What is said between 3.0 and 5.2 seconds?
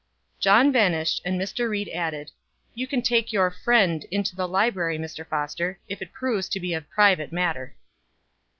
take your friend into the library,